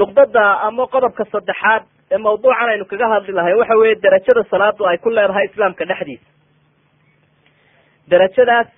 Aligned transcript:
nuqdada 0.00 0.44
ama 0.68 0.84
qodobka 0.94 1.24
saddexaad 1.32 1.82
ee 2.14 2.18
mawduucan 2.26 2.68
aynu 2.72 2.84
kaga 2.92 3.06
hadli 3.12 3.32
lahay 3.38 3.54
waxa 3.60 3.76
weeye 3.80 3.96
derajada 4.04 4.42
salaadu 4.52 4.82
ay 4.90 4.98
ku 5.04 5.10
leedahay 5.10 5.44
islaamka 5.50 5.84
dhexdiisa. 5.90 6.26
Derajadaas 8.10 8.68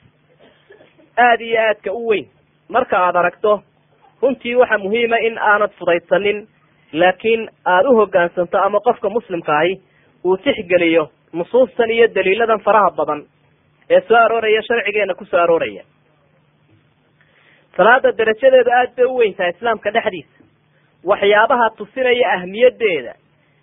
aada 1.26 1.44
iyo 1.44 1.60
aadka 1.68 1.90
u 1.92 2.02
weyn. 2.10 2.26
Marka 2.68 2.96
aada 3.06 3.18
aragto 3.22 3.52
runtii 4.22 4.54
waxa 4.62 4.78
muhiima 4.84 5.18
in 5.28 5.38
aanad 5.38 5.70
fudaysanin 5.78 6.38
laakiin 6.92 7.42
aada 7.74 7.88
u 7.90 7.94
hoggaansanto 8.00 8.58
ama 8.66 8.80
qofka 8.86 9.08
muslimka 9.16 9.52
ahi 9.62 9.74
uu 10.24 10.36
tixgeliyo 10.36 11.04
nusuustan 11.32 11.90
iyo 11.90 12.06
daliiladan 12.14 12.60
faraha 12.66 12.90
badan 12.98 13.20
ee 13.90 14.00
soo 14.08 14.16
arooraya 14.24 14.62
sharcigeena 14.68 15.14
ku 15.14 15.24
soo 15.24 15.40
arooraya. 15.44 15.82
Salaada 17.76 18.12
derajadeedu 18.18 18.70
aada 18.78 18.92
bay 18.96 19.04
u 19.06 19.16
weyn 19.20 19.34
tahay 19.38 19.50
islaamka 19.56 19.90
dhexdiisa 19.96 20.33
waxyaabaha 21.10 21.66
tusinaya 21.78 22.32
ahmiyadeeda 22.36 23.12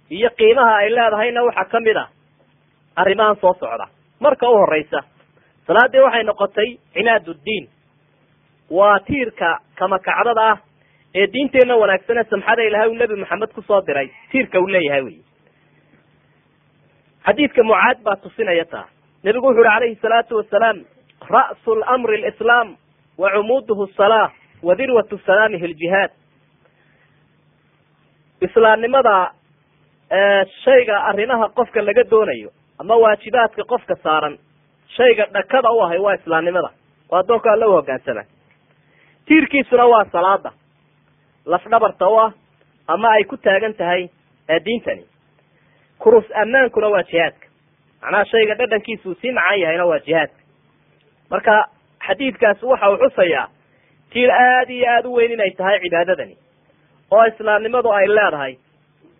iyo 0.09 0.30
qiimaha 0.40 0.73
ay 0.82 0.90
leedahayna 0.90 1.44
waxaa 1.48 1.66
ka 1.72 1.80
mid 1.80 1.98
ah 1.98 2.08
arrimahan 2.95 3.36
soo 3.41 3.54
socda. 3.59 3.88
Marka 4.20 4.49
u 4.49 4.54
horeysa 4.62 4.99
salaadii 5.68 5.99
waxay 6.05 6.23
noqotay 6.23 6.70
cinaad 6.94 7.27
uddiin 7.34 7.66
waa 8.70 8.99
tiirka 9.08 9.49
kamakacdada 9.80 10.41
ah 10.52 10.58
ee 11.16 11.27
diinteenna 11.34 11.76
wanaagsane 11.82 12.23
samxada 12.30 12.63
ilahay 12.63 12.88
uu 12.90 12.96
nebi 13.02 13.16
maxamed 13.16 13.52
ku 13.54 13.62
soo 13.62 13.82
diray. 13.88 14.08
Tiirka 14.32 14.60
uu 14.60 14.68
leeyahay 14.68 15.02
wey 15.02 15.18
xadiidka 17.26 17.63
mucaad 17.63 17.98
baa 18.05 18.16
tusinaya 18.23 18.66
taa 18.66 18.88
nebigu 19.23 19.48
wuxu 19.48 19.60
uhi 19.62 19.70
calayhi 19.70 19.96
salaatu 20.02 20.35
wasalaam 20.40 20.77
ra'su 21.35 21.76
lamri 21.82 22.18
lislaam 22.26 22.76
wa 23.18 23.30
cumuuduhu 23.35 23.88
salaa 23.98 24.32
wa 24.63 24.76
dirwatu 24.76 25.18
salaamihi 25.26 25.68
ljihaad 25.73 26.12
islaamnimada 28.45 29.31
shayga 30.63 30.98
arrimaha 31.10 31.49
qofka 31.57 31.82
laga 31.88 32.04
doonayo 32.12 32.49
ama 32.79 32.96
waajibaadka 33.04 33.63
qofka 33.71 33.96
saaran 34.04 34.38
shayga 34.98 35.26
dhakada 35.35 35.70
u 35.71 35.79
ahay 35.84 35.99
waa 35.99 36.13
islaamnimada. 36.20 36.70
Oo 37.12 37.18
addoonka 37.20 37.51
alla 37.54 37.68
u 37.68 37.71
hoggaansama 37.77 38.24
tiirkiisuna 39.27 39.85
waa 39.85 40.05
salaada. 40.12 40.51
Lafdhabarta 41.46 42.07
u 42.10 42.18
ah 42.20 42.32
ama 42.88 43.10
ay 43.12 43.24
ku 43.24 43.38
taagan 43.38 43.74
tahay 43.74 44.10
diintani 44.66 45.05
kurus 45.99 46.26
ammaankuna 46.41 46.88
waa 46.90 47.04
jihaadka. 47.04 47.48
Macnaha 48.01 48.26
shayga 48.26 48.55
dhadhankiisa 48.55 49.10
uu 49.10 49.16
sii 49.21 49.32
macaan 49.32 49.60
yahayna 49.60 49.85
waa 49.85 49.99
jihaadka. 49.99 50.40
Marka 51.29 51.68
xadiidkaasi 52.07 52.66
waxa 52.66 52.90
uu 52.91 52.98
xusayaa 52.98 53.48
tiir 54.12 54.32
aada 54.32 54.73
iyo 54.73 54.88
aada 54.91 55.10
u 55.10 55.13
weyn 55.13 55.32
inay 55.32 55.51
tahay 55.51 55.79
cibaadadani 55.79 56.35
oo 57.12 57.23
islaamnimadu 57.31 57.90
ay 57.98 58.07
leedahay. 58.07 58.54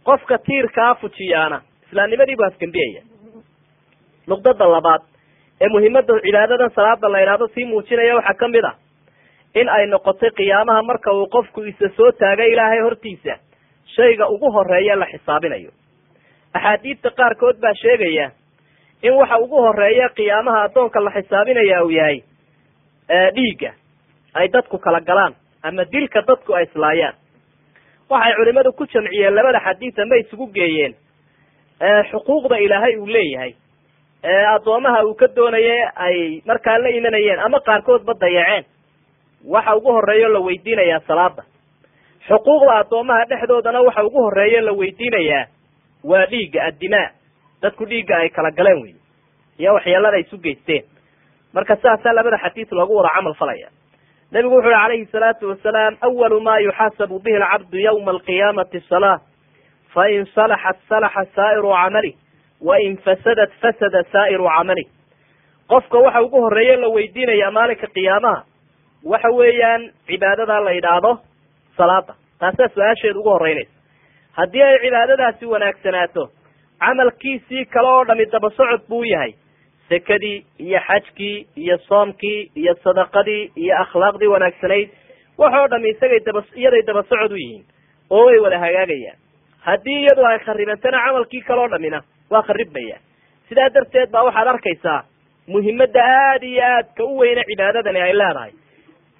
Qofka 0.08 0.38
tiirkaa 0.46 0.96
fujiyaana 1.02 1.58
islaamnimadii 1.88 2.36
buu 2.40 2.44
hasgambiyaya. 2.50 3.02
Nuqdada 4.28 4.66
labaad 4.76 5.02
ee 5.64 5.68
muhiimada 5.74 6.14
cibaadadan 6.26 6.72
salaada 6.76 7.08
la 7.14 7.20
yidhaahdo 7.22 7.48
sii 7.56 7.66
muujinaya 7.72 8.16
waxaa 8.20 8.34
ka 8.42 8.48
mid 8.48 8.66
ah 8.66 8.76
in 9.60 9.70
ay 9.70 9.86
noqotay 9.94 10.32
qiyaamaha 10.40 10.82
marka 10.90 11.10
uu 11.14 11.28
qofku 11.36 11.60
isa 11.72 11.90
soo 11.98 12.12
taagay 12.22 12.50
ilaahay 12.54 12.80
hortiisa 12.86 13.34
shayga 13.96 14.26
ugu 14.34 14.48
horreeya 14.56 14.96
la 15.02 15.06
xisaabinayo. 15.14 15.72
Axaadiidta 16.54 17.10
qaarkood 17.20 17.58
baa 17.64 17.74
sheegaya 17.82 18.28
in 19.04 19.14
waxa 19.20 19.38
ugu 19.44 19.58
horreeya 19.66 20.10
qiyaamaha 20.18 20.60
addoonka 20.68 21.00
la 21.06 21.12
xisaabinaya 21.18 21.84
uu 21.86 21.90
yahay 22.00 22.18
dhiigga 23.36 23.72
ay 24.34 24.48
dadku 24.54 24.78
kala 24.86 25.00
galaan 25.10 25.34
ama 25.64 25.84
dilka 25.94 26.22
dadku 26.30 26.54
ay 26.58 26.64
islaayaan 26.68 27.14
waxay 28.12 28.34
culimadu 28.36 28.72
ku 28.74 28.86
jamciyeen 28.94 29.36
labada 29.36 29.60
xadiid 29.60 30.00
ama 30.00 30.16
isugu 30.18 30.48
geeyeen. 30.54 30.94
Xuquuqda 32.12 32.58
ilaahay 32.66 32.96
uu 32.98 33.08
leeyahay. 33.08 33.54
Ee 34.24 34.46
addoomaha 34.56 35.04
uu 35.06 35.16
ka 35.16 35.28
doonaye 35.36 35.78
ay 35.96 36.42
markaa 36.46 36.78
la 36.84 36.90
imanayeen 36.90 37.40
ama 37.40 37.60
qaarkoodba 37.60 38.14
dayaceen. 38.22 38.66
Waxa 39.54 39.76
ugu 39.76 39.92
horeeyo 39.92 40.28
la 40.30 40.40
weydiinayaa 40.40 41.00
salaada 41.08 41.44
xuquuqda 42.28 42.74
addoomaha 42.80 43.26
dhexdoodana 43.30 43.82
waxa 43.82 44.04
ugu 44.06 44.20
horeeyo 44.22 44.62
la 44.62 44.72
weydiinayaa 44.72 45.46
waa 46.04 46.26
dhiigga 46.26 46.64
addimaa 46.70 47.10
dadku 47.62 47.86
dhiigga 47.86 48.18
ay 48.18 48.30
kala 48.30 48.52
galeen 48.52 48.82
wey 48.84 48.96
iyo 49.60 49.74
ay 50.14 50.22
isu 50.22 50.38
geysteen. 50.38 50.84
Marka 51.54 51.76
saasaa 51.76 52.14
labada 52.14 52.38
xadiis 52.38 52.72
loogu 52.72 52.96
wada 52.96 53.10
camal 53.16 53.34
falaya 53.34 53.68
nabigu 54.32 54.56
wuxu 54.56 54.68
uhi 54.68 54.76
calayhi 54.76 55.06
salaatu 55.12 55.50
wasalaam 55.52 55.98
awalu 56.08 56.40
ma 56.48 56.56
yuxaasabu 56.66 57.20
bihi 57.24 57.36
alcabdu 57.38 57.78
yawma 57.88 58.12
alqiyaamati 58.16 58.80
salaa 58.90 59.18
fain 59.94 60.26
salaxat 60.36 60.78
salaxa 60.90 61.24
saa'iru 61.36 61.70
camali 61.80 62.12
wain 62.70 62.98
fasadat 63.06 63.52
fasada 63.62 64.04
saa'iru 64.14 64.46
camali. 64.56 64.84
Qofka 65.72 65.98
waxa 66.06 66.22
ugu 66.26 66.38
horreeya 66.46 66.78
la 66.84 66.88
weydiinaya 66.96 67.52
maalinka 67.58 67.88
qiyaamaha 67.96 68.44
waxa 69.12 69.30
weeyaan 69.40 69.82
cibaadada 70.08 70.60
la 70.66 70.72
yidhaahdo 70.78 71.12
salaada 71.78 72.14
taasaa 72.40 72.68
su'aasheeda 72.76 73.20
ugu 73.20 73.30
horeynaysa 73.36 73.72
haddii 74.40 74.64
ay 74.68 74.78
cibaadadaasi 74.86 75.46
wanaagsanaato 75.54 76.24
camalkiisii 76.80 77.66
kale 77.74 77.88
oo 77.96 78.04
dhami 78.08 78.26
daba 78.34 78.50
socod 78.58 78.82
buu 78.90 79.04
yahay 79.14 79.32
sekadii 79.92 80.38
iyo 80.66 80.80
xajkii 80.88 81.36
iyo 81.64 81.78
soomkii 81.88 82.40
iyo 82.62 82.74
sadaqadii 82.84 83.44
iyo 83.64 83.74
akhlaaqdii 83.84 84.32
wanaagsanayd 84.34 84.90
waxoo 85.42 85.68
dhami 85.72 85.90
isagay 85.94 86.20
daba 86.28 86.42
iyaday 86.62 86.82
daba 86.90 87.04
socod 87.10 87.32
u 87.32 87.38
yihiin 87.44 87.64
oo 88.16 88.24
way 88.28 88.40
wada 88.46 88.60
hagaagayaan 88.66 89.18
haddii 89.68 89.98
iyadu 90.04 90.26
ay 90.32 90.40
kharibantana 90.48 91.00
camalkii 91.06 91.42
kale 91.48 91.62
oo 91.62 91.70
dhamina 91.74 92.00
waa 92.34 92.42
kharibmaya 92.50 92.98
sidaa 93.50 93.70
darteed 93.76 94.10
baa 94.16 94.24
waxaad 94.28 94.48
arkaysaa 94.54 95.00
muhimadda 95.54 96.02
aada 96.16 96.46
iyo 96.54 96.64
aadka 96.74 97.04
u 97.04 97.18
weyne 97.22 97.44
cibaadadani 97.50 98.02
ay 98.08 98.14
leedahay. 98.22 98.52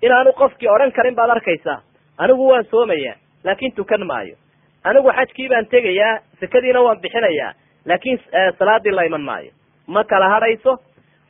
Inaanu 0.06 0.32
qofkii 0.42 0.70
odhan 0.76 0.92
karin 0.98 1.16
baad 1.20 1.30
arkaysaa 1.36 1.80
anigu 2.24 2.48
waan 2.52 2.66
soomayaa 2.72 3.16
laakin 3.44 3.72
tukan 3.80 4.04
maayo. 4.12 4.36
Anigu 4.84 5.10
xajkii 5.18 5.48
baan 5.52 5.66
tegayaa 5.74 6.14
sekadiina 6.40 6.82
waan 6.86 7.02
bixinayaa 7.04 7.52
laakin 7.90 8.20
salaadii 8.60 8.92
la 8.98 9.04
iman 9.10 9.22
maayo 9.30 9.52
ma 9.88 10.04
kala 10.04 10.30
hadhayso 10.34 10.78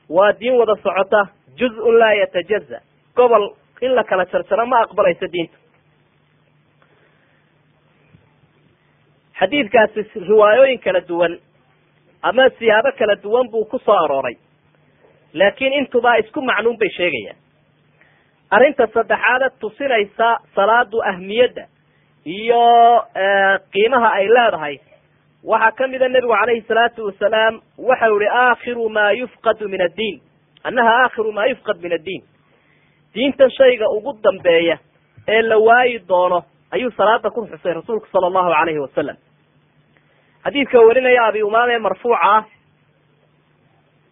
waa 0.10 0.32
diin 0.40 0.58
wada 0.60 0.76
socota 0.84 1.22
juz-un 1.60 1.98
laa 2.00 2.14
yatajaza 2.22 2.80
gobol 3.16 3.46
in 3.82 3.92
la 3.96 4.04
kala 4.04 4.26
jarjaro 4.32 4.66
ma 4.66 4.82
aqbalayso 4.86 5.28
diinta. 5.34 5.58
Xadiidkaasi 9.40 10.02
riwaayooyin 10.28 10.80
kala 10.86 11.02
duwan 11.08 11.34
ama 12.22 12.50
siyaabo 12.60 12.92
kala 13.00 13.16
duwan 13.24 13.50
buu 13.52 13.66
ku 13.66 13.80
soo 13.80 13.94
arooray. 14.04 14.36
Laakiin 15.34 15.74
intuba 15.74 16.18
isku 16.20 16.42
macnuun 16.42 16.78
bay 16.78 16.90
sheegayaan. 16.98 17.38
Arrinta 18.52 18.88
saddexaada 18.94 19.50
tusinaysa 19.60 20.28
salaadu 20.56 21.02
ahmiyadda 21.12 21.64
iyo 22.26 22.64
qiimaha 23.74 24.10
ay 24.20 24.28
leedahay 24.36 24.76
waxaa 25.44 25.72
kamida 25.80 26.08
nebigu 26.10 26.34
calayhi 26.34 26.62
salaatu 26.68 27.06
wasalaam 27.06 27.62
waxau 27.78 28.18
ihi 28.22 28.30
aakhiru 28.30 28.90
maa 28.90 29.12
yufqadu 29.12 29.70
min 29.70 29.82
addiin. 29.82 30.22
Annaha 30.64 30.92
aakhiru 31.04 31.32
maa 31.32 31.46
yufqad 31.52 31.82
min 31.84 31.94
addiin. 31.94 32.24
Diintan 33.14 33.50
shayga 33.58 33.86
ugu 33.98 34.14
dambeeya 34.24 34.78
ee 35.28 35.42
la 35.42 35.58
waayi 35.58 36.00
doono 36.08 36.44
ayuu 36.72 36.92
salaada 36.92 37.30
ku 37.30 37.48
xusay 37.48 37.74
rasuulku 37.74 38.08
sala 38.12 38.28
allahu 38.28 38.50
calayhi 38.54 38.80
wasalam 38.80 39.18
xadiidka 40.44 40.80
warinaya 40.88 41.26
abi 41.28 41.44
umaama 41.44 41.74
ee 41.74 41.80
marfuuca 41.80 42.20
ah 42.24 42.44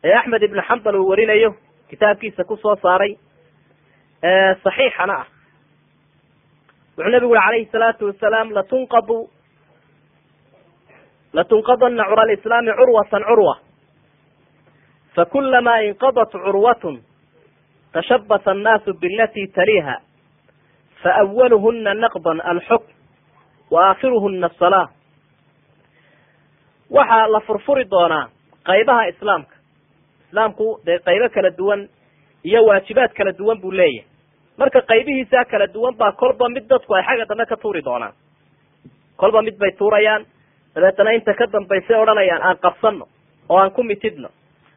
ee 0.04 0.14
axmed 0.20 0.44
ibnu 0.44 0.62
xambal 0.68 0.96
uu 0.96 1.08
warinayo 1.10 1.56
kitaabkiisa 1.90 2.44
ku 2.44 2.58
soo 2.58 2.76
saaray 2.84 3.16
saxiixana 4.64 5.14
ah. 5.22 5.26
Wuxuu 6.98 7.12
nabigu 7.12 7.32
uri 7.32 7.40
calayhi 7.42 7.70
salaatu 7.72 8.06
wasalaam 8.12 8.52
latunqadu 8.58 9.18
latunqadana 11.34 12.04
cura 12.10 12.22
alislaami 12.24 12.72
curwatan 12.80 13.24
curwa 13.30 13.56
fakulama 15.16 15.74
inqadat 15.90 16.32
curwatun 16.32 17.02
tashabasa 17.94 18.52
annaasu 18.52 18.94
bilati 19.02 19.48
taliha 19.58 19.96
faawaluhuna 21.04 21.94
naqdan 22.04 22.42
alxukm 22.52 22.92
wa 23.72 23.80
aakhiruhuna 23.90 24.48
asalaa 24.52 24.88
waxaa 26.90 27.28
la 27.34 27.40
furfuri 27.48 27.86
doonaa 27.94 28.26
qaybaha 28.70 29.04
islaamka 29.12 29.56
islaamku 30.28 30.68
dee 30.86 30.98
qaybo 31.08 31.28
kala 31.36 31.50
duwan 31.60 31.82
iyo 32.50 32.60
waajibaad 32.70 33.12
kala 33.18 33.32
duwan 33.40 33.58
buu 33.62 33.72
leeyahay 33.72 34.08
marka 34.58 34.82
qaybihiisa 34.92 35.46
kala 35.52 35.68
duwan 35.76 35.96
baa 36.02 36.12
kolba 36.22 36.50
mid 36.56 36.66
dadku 36.72 36.94
ay 36.96 37.04
xagga 37.08 37.26
dambe 37.30 37.46
ka 37.52 37.56
tuuri 37.64 37.82
doonaan 37.86 38.14
kolba 39.18 39.42
mid 39.42 39.58
bay 39.62 39.72
tuurayaan 39.80 40.26
dabeetana 40.80 41.12
inta 41.18 41.34
ka 41.34 41.46
dambaysay 41.54 41.96
odhanayaan 42.02 42.42
aan 42.42 42.58
qabsano 42.64 43.06
oo 43.50 43.58
aan 43.58 43.72
ku 43.72 43.84
mitidno. 43.84 44.30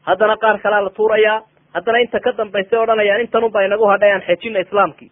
Haddana 0.07 0.37
qaar 0.37 0.59
kalea 0.63 0.81
la 0.85 0.91
tuurayaa 0.91 1.43
haddana 1.75 1.99
inta 2.05 2.21
ka 2.21 2.33
dambaysay 2.37 2.79
odhanayaan 2.79 3.21
intanunba 3.21 3.63
inagu 3.65 3.87
hadhay 3.93 4.11
aan 4.13 4.23
xejino 4.27 4.59
islaamkii. 4.61 5.11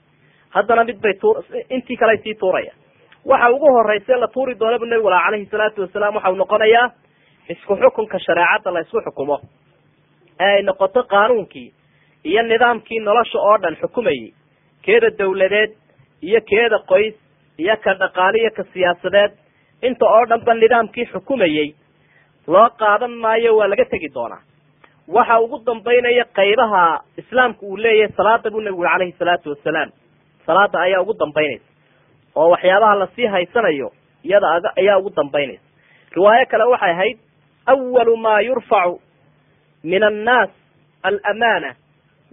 Haddana 0.54 0.84
mid 0.84 0.98
bay 1.02 1.14
tu 1.20 1.34
intii 1.70 1.96
kale 1.96 2.10
ay 2.12 2.18
sii 2.24 2.34
tuurayaan 2.34 2.76
waxa 3.24 3.50
ugu 3.54 3.66
horeyse 3.76 4.16
la 4.16 4.28
tuuri 4.28 4.54
doona 4.58 4.78
bu 4.78 4.84
nabigu 4.86 5.10
laha 5.10 5.24
calayhi 5.26 5.46
salaatu 5.50 5.80
wasalaam 5.82 6.14
waxau 6.14 6.34
noqonayaa 6.36 6.90
isku 7.48 7.76
xukunka 7.76 8.18
shareecadda 8.18 8.70
la 8.74 8.80
isku 8.80 9.00
xukumo. 9.06 9.36
Ee 10.40 10.44
ay 10.56 10.62
noqoto 10.62 11.02
qaanuunkii 11.12 11.68
iyo 12.24 12.42
nidaamkii 12.42 13.00
nolosha 13.00 13.38
oo 13.38 13.56
dhan 13.62 13.76
xukumayay 13.76 14.32
keeda 14.84 15.10
dawladeed 15.18 15.70
iyo 16.22 16.40
keeda 16.50 16.78
qoys 16.90 17.14
iyo 17.58 17.76
ka 17.84 17.92
dhaqaale 18.00 18.38
iyo 18.42 18.50
ka 18.56 18.64
siyaasadeed 18.72 19.32
inta 19.88 20.06
oo 20.14 20.24
dhan 20.30 20.40
ba 20.46 20.54
nidaamkii 20.54 21.06
xukumayey 21.12 21.68
loo 22.52 22.68
qaadan 22.80 23.10
maayo 23.24 23.56
waa 23.58 23.68
laga 23.72 23.84
tegi 23.92 24.08
doonaa 24.14 24.42
waxa 25.16 25.40
ugu 25.44 25.58
dambaynaya 25.66 26.24
qaybaha 26.38 26.84
islaamka 27.20 27.62
uu 27.66 27.76
leeyahay 27.84 28.12
salaada 28.16 28.50
buu 28.50 28.60
nabigu 28.60 28.80
uri 28.82 28.90
calayhi 28.92 29.14
salaatu 29.18 29.50
wasalaam 29.54 29.90
salaada 30.46 30.78
ayaa 30.86 31.00
ugu 31.02 31.14
dambaynaysa. 31.22 31.64
Oo 32.36 32.48
waxyaabaha 32.54 32.94
la 33.00 33.06
sii 33.16 33.26
haysanayo 33.34 33.88
iyada 34.24 34.72
ayaa 34.80 34.98
ugu 35.00 35.10
dambaynaysa. 35.18 35.62
Riwaayo 36.16 36.46
kale 36.50 36.64
waxay 36.72 36.90
ahayd 36.94 37.18
awalu 37.72 38.16
ma 38.24 38.34
yurfacu 38.48 39.00
min 39.84 40.02
annaas 40.10 40.50
alamana 41.02 41.70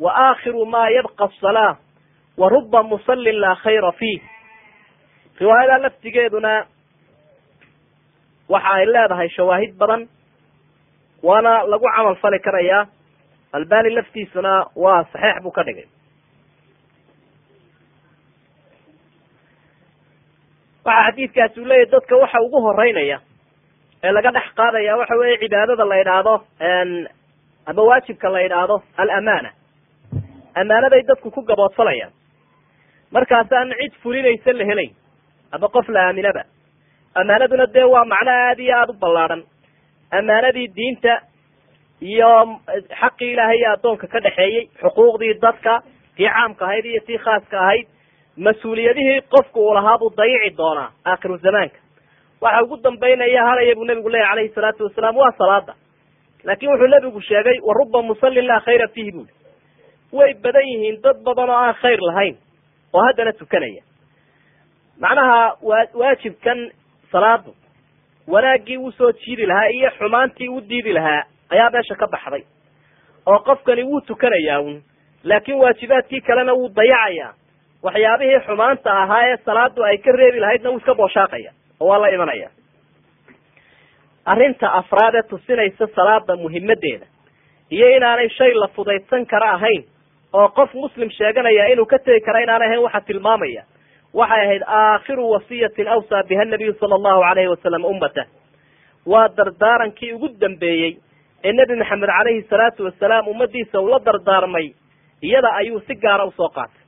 wa 0.04 0.12
aakhiru 0.26 0.66
ma 0.66 0.90
yabqa 0.98 1.26
asalaa 1.30 1.74
wa 2.38 2.50
ruba 2.54 2.84
musallin 2.84 3.40
laa 3.44 3.56
khayra 3.64 3.92
fiih. 4.00 4.22
Riwaayada 5.40 5.78
laftigeeduna 5.86 6.54
waxa 8.54 8.70
ay 8.78 8.86
leedahay 8.86 9.30
shawaahid 9.38 9.74
badan 9.82 10.08
waana 11.24 11.54
lagu 11.72 11.86
camal 11.96 12.16
fali 12.24 12.40
karayaa 12.40 12.88
albani 13.58 13.90
laftiisuna 13.98 14.54
waa 14.76 15.04
saxiix 15.14 15.42
buu 15.44 15.52
ka 15.58 15.64
dhigay. 15.68 15.88
Waxa 20.86 21.04
xadiidkaasi 21.12 21.60
uu 21.62 21.66
leeyahy 21.70 21.92
dadka 21.92 22.16
waxa 22.24 22.40
ugu 22.46 22.60
horeynaya 22.66 23.18
ee 24.04 24.12
laga 24.12 24.32
dhex 24.36 24.48
qaadaya 24.60 24.98
waxa 24.98 25.16
weeye 25.20 25.38
cibaadada 25.42 25.86
la 25.92 25.96
yidhaahdo 26.02 26.34
ama 27.70 27.82
waajibka 27.90 28.30
la 28.30 28.40
yidhaahdo 28.46 28.76
alamana 28.98 29.50
amaanaday 30.62 31.02
dadku 31.10 31.32
ku 31.32 31.42
gaboodfalayaan 31.50 32.12
markaasaan 33.12 33.74
cid 33.82 33.94
fulinaysa 34.04 34.54
la 34.60 34.66
helayn 34.70 34.92
ama 35.52 35.68
qof 35.76 35.88
la 35.96 36.02
aaminaba 36.08 36.44
amaanaduna 37.22 37.66
dee 37.76 37.84
waa 37.94 38.06
macno 38.14 38.32
aada 38.32 38.62
iyo 38.66 38.76
aada 38.80 38.94
u 38.94 38.98
ballaadhan 39.04 39.42
amaanadii 40.20 40.68
diinta 40.78 41.14
iyo 42.12 42.32
xaqii 43.02 43.32
ilaahay 43.34 43.58
iyo 43.62 43.70
addoonka 43.76 44.08
ka 44.14 44.20
dhexeeyey 44.26 44.64
xuquuqdii 44.82 45.34
dadka 45.46 45.74
tii 46.18 46.30
caamka 46.34 46.64
ahayd 46.66 46.86
iyo 46.92 47.02
tii 47.08 47.18
khaaska 47.26 47.58
ahayd 47.64 47.86
mas'uuliyadihii 48.46 49.22
qofku 49.34 49.60
uu 49.68 49.74
lahaa 49.78 49.98
buu 50.02 50.12
dayici 50.18 50.50
doonaa 50.58 50.90
aakhiru 51.12 51.38
zamaanka. 51.46 51.78
Waxa 52.42 52.62
ugu 52.64 52.76
dambaynaya 52.84 53.42
hadaya 53.50 53.76
buu 53.76 53.86
nabigu 53.90 54.10
leeyahy 54.14 54.30
calayhi 54.32 54.54
salaatu 54.58 54.84
wasalaam 54.88 55.16
waa 55.22 55.32
salaada. 55.40 55.74
Laakin 56.48 56.70
wuxuu 56.72 56.88
nabigu 56.94 57.22
sheegay 57.30 57.58
wa 57.68 57.74
ruba 57.80 58.02
musallin 58.10 58.46
laa 58.52 58.60
khayra 58.66 58.88
fiihi 58.96 59.12
buli 59.16 59.34
way 60.18 60.34
badan 60.44 60.68
yihiin 60.72 61.02
dad 61.06 61.18
badan 61.26 61.50
oo 61.50 61.56
aan 61.66 61.74
khayr 61.82 62.00
lahayn 62.10 62.36
oo 62.94 63.02
haddana 63.08 63.34
tukanaya. 63.40 63.82
Macnaha 65.02 65.40
waa 65.70 65.86
waajibkan 66.02 66.60
salaadu. 67.12 67.56
Wanaaggii 68.28 68.78
uu 68.78 68.92
soo 68.92 69.12
jiidi 69.12 69.46
lahaa 69.46 69.70
iyo 69.70 69.90
xumaantii 69.98 70.50
u 70.50 70.62
diidi 70.62 70.94
lahaa. 70.94 71.24
Ayaa 71.50 71.70
meesha 71.70 71.96
ka 71.96 72.08
baxday. 72.08 72.44
Oo 73.26 73.40
qofkani 73.40 73.84
wuu 73.84 74.02
tukanayaa 74.02 74.60
un 74.62 74.82
laakin 75.24 75.56
waajibaadkii 75.56 76.22
kalena 76.22 76.54
wuu 76.54 76.70
dayacayaa. 76.76 77.34
Waxyaabihii 77.84 78.40
xumaanta 78.46 78.92
ahaa 79.04 79.24
ee 79.30 79.38
salaadu 79.46 79.84
ay 79.84 79.98
ka 79.98 80.12
reebi 80.12 80.40
lahaydna 80.40 80.70
wuu 80.70 80.78
iska 80.78 80.96
booshaaqaya 80.96 81.52
oo 81.80 81.88
waa 81.88 82.00
la 82.02 82.10
imanaya 82.10 82.50
arrinta 84.26 84.68
afraad 84.74 85.16
ee 85.16 85.24
tusinaysa 85.30 85.88
salaada 85.96 86.36
muhimadeeda 86.36 87.06
iyo 87.72 87.90
inaanay 87.98 88.30
shay 88.30 88.54
la 88.54 88.68
fudaydsan 88.68 89.26
kara 89.26 89.52
ahayn. 89.52 89.84
Oo 90.34 90.48
qof 90.50 90.74
muslim 90.74 91.10
sheeganaya 91.10 91.68
inuu 91.74 91.86
ka 91.86 92.00
tegi 92.00 92.22
kara 92.26 92.40
inaanay 92.44 92.68
ahayn 92.68 92.84
waxaa 92.84 93.02
tilmaamaya 93.08 93.64
waxay 94.20 94.42
ahayd 94.46 94.64
aakhiru 94.80 95.26
wasiyatin 95.34 95.88
awsaa 95.96 96.24
biha 96.30 96.46
nabiyu 96.52 96.74
sala 96.80 96.96
allahu 97.00 97.22
alayhi 97.32 97.50
wasalam 97.54 97.86
ummata. 97.92 98.24
Waa 99.12 99.28
dardaarankii 99.38 100.12
ugu 100.18 100.28
dambeeyey 100.44 100.94
ee 101.48 101.52
nebi 101.58 101.76
maxamed 101.82 102.10
calayhi 102.18 102.42
salaatu 102.52 102.82
wasalaam 102.88 103.28
ummadiisa 103.34 103.80
ula 103.86 104.00
dardaarmay 104.08 104.68
iyada 105.28 105.50
ayuu 105.60 105.80
si 105.88 105.96
gaara 106.04 106.26
u 106.26 106.32
soo 106.40 106.50
qaatay. 106.58 106.82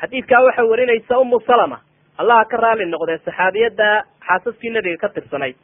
Xadiidkaa 0.00 0.42
waxay 0.46 0.66
warinaysa 0.72 1.18
umu 1.24 1.40
salama. 1.48 1.78
Allaha 2.20 2.44
ka 2.50 2.56
raali 2.64 2.84
noqdee 2.94 3.18
saxaabiyadda 3.26 3.88
xaasaskii 4.26 4.70
nebiga 4.76 4.98
ka 5.02 5.08
tirsanayd. 5.16 5.56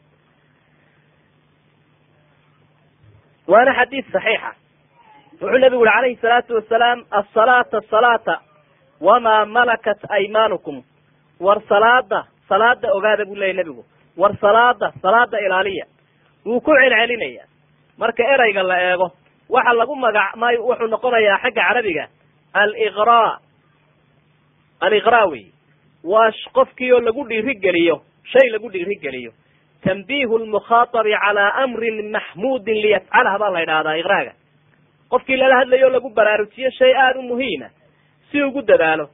Waana 3.52 3.72
xadiid 3.78 4.06
saxiixa. 4.14 4.50
Wuxuu 5.40 5.58
nebigu 5.62 5.82
uri 5.84 5.90
calayhi 5.94 6.16
salaatu 6.22 6.52
wasalaam 6.58 6.98
asalaata 7.20 7.78
salaata 7.92 8.34
wamaa 9.00 9.44
malakat 9.46 9.98
aymaanukum 10.08 10.82
war 11.40 11.58
salaada 11.68 12.24
salaada 12.48 12.88
ogaada 12.96 13.24
buu 13.24 13.34
leeyay 13.34 13.54
nebigu. 13.56 13.84
War 14.16 14.32
salaada 14.40 14.92
salaada 15.02 15.38
ilaaliya. 15.46 15.84
Wuu 16.46 16.60
ku 16.60 16.70
celcelinaya. 16.74 17.44
Marka 17.98 18.22
ereyga 18.34 18.62
la 18.62 18.76
eego 18.90 19.12
waxa 19.48 19.72
lagu 19.72 19.94
magac 19.96 20.36
may 20.36 20.56
wuxuu 20.58 20.86
noqonayaa 20.94 21.38
xagga 21.42 21.62
carabiga 21.68 22.04
aliqra. 22.54 23.38
Aliqra 24.80 25.26
wey. 25.30 25.46
Waa 26.04 26.30
qofkii 26.52 26.92
oo 26.92 27.00
lagu 27.00 27.24
dhiirigeliyo 27.28 28.02
shay 28.32 28.48
lagu 28.50 28.68
dhiirigeliyo 28.70 29.32
tanbiihu 29.84 30.38
lmukhaatabi 30.38 31.14
calaa 31.24 31.54
amrin 31.62 32.10
maxmuudin 32.12 32.74
liyafcalha 32.82 33.38
baa 33.38 33.50
la 33.50 33.60
yidhahdaa 33.60 33.94
iqraaga 34.00 34.32
qofkii 35.10 35.36
lala 35.36 35.56
hadlayo 35.60 35.86
o 35.86 35.90
lagu 35.90 36.10
baraarujiyo 36.10 36.70
shay 36.78 36.92
aada 36.94 37.18
u 37.18 37.22
muhiima 37.22 37.68
si 38.30 38.42
ugu 38.42 38.62
dadaalo. 38.62 39.06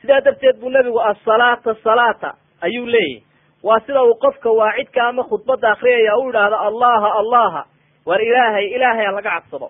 Sidaa 0.00 0.20
darteed 0.24 0.56
buu 0.60 0.70
nebigu 0.70 1.00
asalaata 1.10 1.74
salaata 1.84 2.30
ayuu 2.60 2.86
leeyahy 2.86 3.22
waa 3.62 3.80
sida 3.86 4.02
uu 4.04 4.14
qofka 4.24 4.50
waacidka 4.60 5.00
ama 5.08 5.22
khudbadda 5.30 5.70
akriyaya 5.74 6.16
u 6.22 6.28
idhaahdo 6.30 6.56
allaha 6.68 7.08
allaha 7.20 7.62
war 8.08 8.20
ilaahay 8.22 8.66
ilaahay 8.76 9.06
ha 9.06 9.12
laga 9.16 9.30
cabsado 9.30 9.68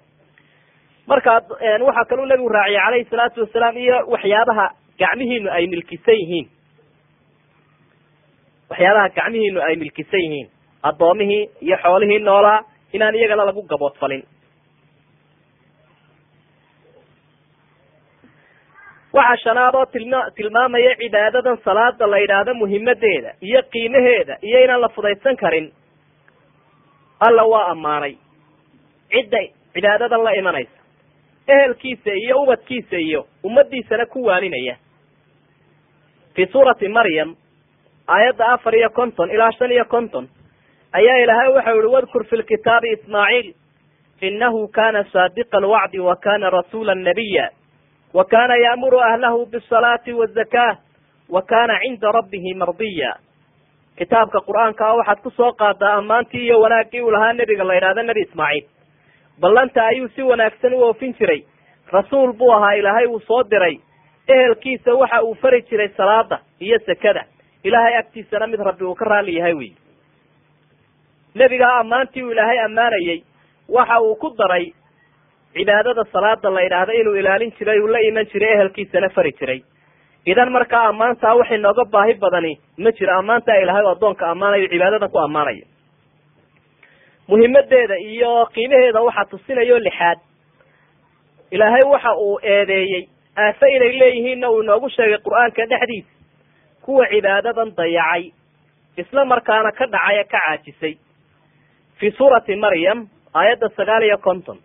markaa 1.11 1.39
waxaa 1.87 2.05
kaluu 2.11 2.27
nebigu 2.31 2.49
raaciyay 2.57 2.81
calayhi 2.85 3.09
salaatu 3.11 3.41
wasalaam 3.45 3.77
iyo 3.85 3.97
waxyaabaha 4.15 4.67
gacmihiinu 5.01 5.49
ay 5.57 5.65
milkisan 5.73 6.15
yihiin. 6.21 6.47
Waxyaabaha 8.71 9.09
gacmihiinu 9.17 9.61
ay 9.69 9.77
milkisan 9.83 10.21
yihiin. 10.25 10.49
Addoomihii 10.89 11.43
iyo 11.67 11.77
xoolihii 11.83 12.19
noolaa 12.29 12.61
inaan 12.93 13.15
iyagana 13.15 13.45
lagu 13.49 13.63
gaboodfalin 13.63 14.23
waxaa 19.17 19.37
shanaad 19.45 19.75
oo 19.81 19.87
tilma 19.95 20.21
tilmaamaya 20.37 20.93
cibaadadan 21.01 21.59
salaada 21.65 22.07
la 22.13 22.19
yidhaahdo 22.23 22.55
muhimadeeda 22.63 23.31
iyo 23.49 23.61
qiimaheeda 23.73 24.35
iyo 24.49 24.59
inaan 24.65 24.81
la 24.81 24.89
fudaysan 24.97 25.37
karin. 25.37 25.67
Alla 27.27 27.45
waa 27.53 27.67
ammaanay. 27.73 28.15
Cidda 29.13 29.39
cibaadadan 29.75 30.25
la 30.25 30.33
imanaysa. 30.41 30.79
Ehelkiisa 31.49 32.11
iyo 32.23 32.43
ubadkiisa 32.43 32.97
iyo 33.09 33.21
ummadiisana 33.45 34.07
ku 34.07 34.25
waaninaya. 34.25 34.77
Fi 36.35 36.47
suurati 36.53 36.89
maryam 36.89 37.37
aayadda 38.09 38.47
afar 38.55 38.75
iyo 38.75 38.91
konton 38.91 39.31
ilaa 39.31 39.53
shan 39.59 39.73
iyo 39.73 39.85
konton 39.85 40.29
ayaa 40.93 41.17
ilaahay 41.23 41.49
waxau 41.57 41.79
ihi 41.79 41.87
wadkur 41.95 42.25
fi 42.31 42.37
lkitaabi 42.37 42.89
ismaaciil 42.97 43.55
inahu 44.21 44.69
kana 44.69 45.05
saadiqa 45.13 45.59
alwacdi 45.59 45.99
wa 45.99 46.17
kana 46.17 46.51
rasuula 46.51 46.95
nabiya 46.95 47.51
wa 48.17 48.25
kana 48.33 48.55
yaamuru 48.65 48.99
ahlahu 49.09 49.47
bisalaati 49.53 50.13
wazaka 50.21 50.67
wa 51.35 51.43
kana 51.43 51.75
cinda 51.83 52.13
rabbihi 52.19 52.55
mardiya. 52.61 53.13
Kitaabka 53.99 54.41
qur'aanka 54.47 54.87
waxaad 54.99 55.21
ku 55.25 55.31
soo 55.39 55.53
qaadaa 55.63 55.95
ammaantii 56.01 56.45
iyo 56.47 56.61
wanaaggii 56.61 57.01
uu 57.03 57.11
lahaa 57.11 57.33
nebiga 57.33 57.65
la 57.65 57.75
yidhahdo 57.75 58.03
nebi 58.03 58.21
ismaaciil. 58.27 58.65
Ballanta 59.41 59.85
ayuu 59.91 60.09
si 60.15 60.23
wanaagsan 60.23 60.75
u 60.75 60.81
oofin 60.89 61.13
jiray. 61.19 61.43
Rasuul 61.93 62.33
buu 62.33 62.53
ahaa 62.57 62.73
ilaahay 62.81 63.07
uu 63.07 63.21
soo 63.21 63.43
diray. 63.51 63.77
Ehelkiisa 64.29 64.95
waxa 64.95 65.23
uu 65.23 65.35
fari 65.35 65.63
jiray 65.63 65.89
salaada 65.97 66.41
iyo 66.61 66.79
sekada 66.87 67.25
ilaahay 67.65 67.97
agtiisana 67.99 68.47
mid 68.47 68.61
rabbi 68.61 68.85
uu 68.85 68.95
ka 68.95 69.05
raali 69.05 69.37
yahay 69.37 69.55
wey 69.55 69.73
nebigaa 71.35 71.79
ammaantii 71.81 72.23
uu 72.23 72.31
ilaahay 72.33 72.59
ammaanayey 72.65 73.19
waxa 73.69 74.01
uu 74.01 74.15
ku 74.17 74.31
daray 74.39 74.73
cibaadada 75.55 76.05
salaada 76.13 76.51
la 76.51 76.61
yidhaahdo 76.67 76.93
inuu 77.01 77.15
ilaalin 77.21 77.53
jiray 77.59 77.79
uu 77.81 77.87
la 77.95 77.99
iman 78.09 78.27
jiray 78.33 78.53
ehelkiisana 78.57 79.09
fari 79.17 79.33
jiray. 79.41 79.61
Idan 80.27 80.51
markaa 80.53 80.85
ammaantaa 80.91 81.35
wax 81.39 81.51
inooga 81.51 81.85
baahi 81.95 82.15
badani 82.23 82.53
ma 82.79 82.91
jiro. 82.93 83.13
Ammaantaa 83.19 83.57
ilaahay 83.63 83.85
oo 83.85 83.91
addoonka 83.95 84.25
ammaanayo 84.33 84.69
cibaadadan 84.73 85.11
ku 85.11 85.19
ammaanayo 85.19 85.65
muhimadeeda 87.29 87.97
iyo 87.99 88.47
qiimaheeda 88.55 89.01
waxaa 89.07 89.25
tusinayo 89.31 89.79
lixaad. 89.79 90.19
Ilaahay 91.51 91.83
waxa 91.93 92.13
uu 92.17 92.39
eedeeyey 92.43 93.03
aafe 93.39 93.67
inay 93.77 93.93
leeyihiinna 94.01 94.51
uu 94.51 94.63
inoogu 94.63 94.89
sheegay 94.97 95.19
qur'aanka 95.27 95.67
dhexdiisa. 95.71 96.11
Kuwa 96.85 97.07
cibaadadan 97.13 97.71
dayacay 97.79 98.25
isla 98.97 99.25
markaana 99.25 99.73
ka 99.79 99.87
dhacay 99.95 100.17
ee 100.21 100.25
ka 100.25 100.39
caajisay. 100.47 100.95
Fii 101.99 102.11
suurati 102.19 102.57
maryam 102.57 103.09
aayadda 103.35 103.69
sagaal 103.77 104.03
iyo 104.09 104.19
konton 104.19 104.59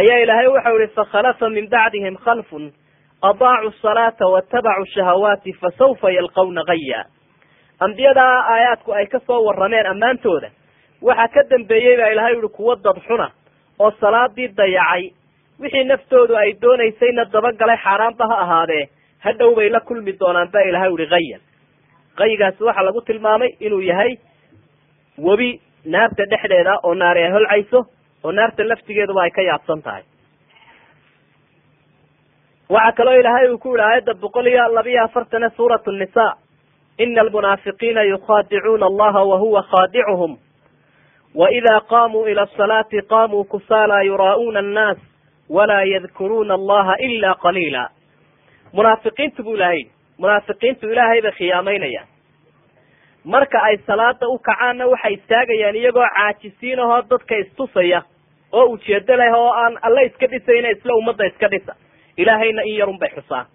ayaa 0.00 0.18
ilaahay 0.24 0.46
waxau 0.56 0.76
ihi 0.80 0.88
fakhalafa 0.98 1.48
min 1.56 1.68
bacdihim 1.74 2.16
khalfun 2.24 2.72
adaacu 3.30 3.70
salaata 3.82 4.26
watabacuu 4.34 4.86
shahawaati 4.94 5.52
fasawfa 5.62 6.10
yalqawna 6.18 6.62
gaya 6.70 7.00
ambiyadaa 7.86 8.36
aayaadku 8.54 8.92
ay 9.00 9.06
ka 9.14 9.20
soo 9.26 9.40
warrameen 9.48 9.86
ammaantooda 9.92 10.50
waxaa 11.08 11.28
ka 11.34 11.42
dambeeyey 11.52 11.96
baa 12.00 12.08
ilahay 12.14 12.34
uhi 12.40 12.48
kuwa 12.56 12.76
dad 12.84 12.98
xuna 13.06 13.30
oo 13.84 13.90
salaadii 14.00 14.48
dayacay 14.60 15.04
wixii 15.62 15.84
naftoodu 15.92 16.36
ay 16.42 16.50
doonaysayna 16.62 17.24
dabagalay 17.34 17.76
xaaraanba 17.84 18.24
ha 18.30 18.36
ahaadee 18.44 18.84
hadhow 19.26 19.54
bay 19.58 19.68
la 19.76 19.80
kulmi 19.80 20.12
doonaan 20.20 20.50
baa 20.54 20.62
ilahay 20.70 20.90
uhi 20.96 21.06
hayan 21.14 21.40
qaygaasi 22.20 22.64
waxaa 22.68 22.82
lagu 22.88 23.00
tilmaamay 23.08 23.50
inuu 23.66 23.80
yahay 23.90 24.12
webi 25.28 25.50
naarta 25.94 26.24
dhexdeeda 26.32 26.74
oo 26.82 26.94
naari 26.94 27.22
ay 27.26 27.30
holcayso 27.36 27.80
oo 28.24 28.32
naarta 28.32 28.62
laftigeeduba 28.68 29.22
ay 29.22 29.30
ka 29.30 29.42
yaabsan 29.42 29.82
tahay. 29.82 30.02
Waxaa 32.70 32.92
kaloo 32.96 33.14
ilaahay 33.20 33.48
uu 33.52 33.58
ku 33.58 33.68
yihi 33.76 33.82
aayadda 33.86 34.14
boqol 34.22 34.46
iyo 34.46 34.68
labiyo 34.74 35.04
afartane 35.04 35.50
suurat 35.56 35.86
nisa 35.86 36.26
ina 36.98 37.20
almunaafiqiina 37.22 38.02
yukhaadicuuna 38.02 38.86
allaha 38.86 39.24
wahuwa 39.30 39.62
khaadicuhum. 39.70 40.36
Waida 41.34 41.80
qaamuu 41.90 42.26
ila 42.28 42.42
asalaati 42.42 43.02
qaamuu 43.02 43.44
kusaala 43.44 44.02
yuraa'uuna 44.02 44.58
annaas 44.58 44.98
walaa 45.50 45.82
yadkuruuna 45.92 46.54
allaha 46.54 46.94
ila 47.08 47.34
qaliila. 47.34 47.84
Munaafiqiintu 48.72 49.42
buu 49.42 49.54
ilahay 49.54 49.82
munaafiqiintu 50.18 50.88
ilaahay 50.92 51.20
bay 51.22 51.32
khiyaamaynayaan. 51.32 52.06
Marka 53.24 53.58
ay 53.62 53.76
salaada 53.86 54.28
u 54.28 54.38
kacaanna 54.38 54.86
waxay 54.86 55.12
istaagayaan 55.14 55.76
iyagoo 55.76 56.06
caajisiin 56.16 56.80
ahoo 56.80 57.02
dadka 57.10 57.34
istusaya 57.36 58.02
oo 58.58 58.66
ujeedo 58.74 59.16
leh 59.20 59.32
oo 59.40 59.50
aan 59.62 59.74
alle 59.86 60.02
iska 60.08 60.26
dhisayna 60.32 60.68
isla 60.76 60.94
ummadda 61.00 61.24
iska 61.30 61.48
dhisa. 61.52 61.72
Ilaahayna 62.16 62.62
in 62.70 62.76
yarun 62.80 62.98
bay 63.02 63.10
xusaan 63.16 63.46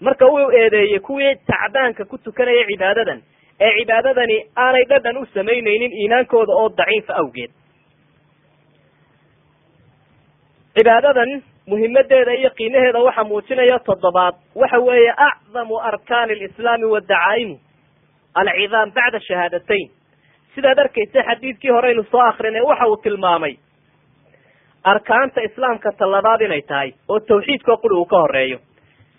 marka 0.00 0.26
uu 0.26 0.50
eedeeyey 0.60 0.98
kuwii 1.00 1.34
tacbaanka 1.50 2.04
ku 2.10 2.18
tukanaya 2.18 2.64
cibaadadan 2.70 3.20
ee 3.64 3.72
cibaadadani 3.78 4.38
aanay 4.56 4.84
dhadhan 4.90 5.16
u 5.16 5.26
samaynaynin 5.34 5.92
iimaankooda 5.92 6.52
oo 6.60 6.68
daciifa 6.78 7.14
awgeed. 7.20 7.50
Cibaadadan 10.74 11.42
muhimadeeda 11.66 12.32
iyo 12.40 12.50
qiimaheeda 12.58 12.98
waxa 13.06 13.24
muujinaya 13.24 13.78
toddobaad. 13.78 14.34
Waxa 14.54 14.78
weeye 14.86 15.12
acdamu 15.28 15.78
arkaani 15.90 16.32
alislaami 16.32 16.84
wa 16.84 17.00
dacaa'imu 17.00 17.56
alcidaam 18.40 18.90
bacda 18.96 19.20
shahaadatayn 19.28 19.88
sidaad 20.54 20.78
arkaysa 20.84 21.22
xadiidkii 21.28 21.70
horeynu 21.76 22.04
soo 22.10 22.20
akrinay 22.30 22.62
waxa 22.70 22.86
uu 22.88 22.96
tilmaamay 23.04 23.54
arkaanta 24.84 25.40
islaamka 25.42 25.92
talabaad 25.98 26.40
inay 26.40 26.62
tahay 26.62 26.92
oo 27.08 27.20
tawxiidkoo 27.20 27.76
quri 27.82 27.94
uu 27.96 28.04
ka 28.06 28.16
horeeyo 28.24 28.58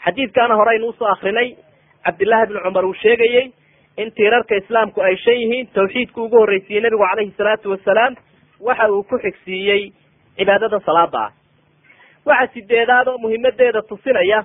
xadiidkaana 0.05 0.55
horeynu 0.55 0.87
u 0.87 0.93
soo 0.93 1.07
akrinay 1.07 1.55
cabdillahi 2.05 2.47
bni 2.49 2.59
cumar 2.65 2.85
uu 2.85 2.93
sheegayey 2.93 3.51
in 3.97 4.11
tiirarka 4.11 4.55
islaamku 4.55 5.01
ay 5.01 5.15
shan 5.17 5.35
yihiin 5.41 5.67
tawxiidku 5.73 6.23
ugu 6.23 6.37
horreysiiyey 6.39 6.81
nebigu 6.83 7.03
calayhi 7.09 7.33
salaatu 7.37 7.71
wasalaam 7.71 8.15
waxa 8.59 8.89
uu 8.91 9.03
ku 9.03 9.17
xigsiiyey 9.25 9.91
cibaadada 10.37 10.79
salaada 10.85 11.19
ah. 11.25 11.31
Waxa 12.25 12.53
sideedaad 12.53 13.07
oo 13.07 13.17
muhimadeeda 13.17 13.81
tusinaya 13.81 14.43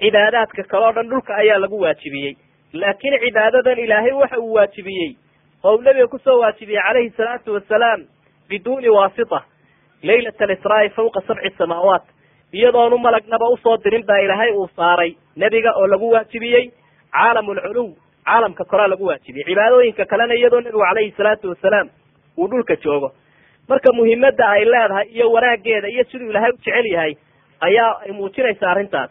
cibaadaadka 0.00 0.62
kale 0.70 0.86
o 0.86 0.92
dhan 0.92 1.08
dhulka 1.10 1.34
ayaa 1.36 1.58
lagu 1.58 1.80
waajibiyey. 1.80 2.34
Laakiin 2.72 3.18
cibaadadan 3.24 3.78
ilaahay 3.78 4.12
waxa 4.12 4.38
uu 4.38 4.52
waajibiyey 4.54 5.16
oo 5.64 5.74
uu 5.76 5.82
nebiga 5.82 6.06
ku 6.08 6.18
soo 6.18 6.38
waajibiyey 6.40 6.82
calayhi 6.82 7.10
salaatu 7.16 7.54
wasalaam 7.54 8.04
biduuni 8.48 8.88
waasita 8.98 9.38
laylat 10.08 10.40
alisraa'i 10.46 10.88
fawqa 10.96 11.20
sabci 11.28 11.50
samaawaat 11.58 12.02
iyadoonu 12.58 12.98
malagnaba 13.06 13.46
u 13.48 13.56
soo 13.64 13.76
dirin 13.84 14.04
baa 14.10 14.18
ilaahay 14.24 14.50
uu 14.60 14.68
saaray 14.76 15.12
nebiga 15.42 15.72
oo 15.80 15.86
lagu 15.92 16.10
waajibiyey 16.14 16.64
caalam 17.16 17.50
alculuw 17.54 17.88
caalamka 18.28 18.64
koraa 18.70 18.88
lagu 18.92 19.04
waajibiyey 19.10 19.46
cibaadooyinka 19.48 20.04
kalena 20.12 20.34
iyadoo 20.40 20.60
nebigu 20.60 20.80
calayhi 20.88 21.12
salaatu 21.18 21.48
wasalaam 21.52 21.88
uu 22.38 22.48
dhulka 22.52 22.76
joogo 22.84 23.08
marka 23.70 23.92
muhimadda 23.98 24.44
ay 24.56 24.64
leedahay 24.72 25.06
iyo 25.16 25.26
wanaageeda 25.36 25.88
iyo 25.94 26.04
siduu 26.10 26.30
ilaahay 26.30 26.50
u 26.50 26.56
jecel 26.64 26.86
yahay 26.94 27.12
ayaa 27.68 27.92
ay 28.06 28.12
muujinaysa 28.18 28.70
arrintaas 28.72 29.10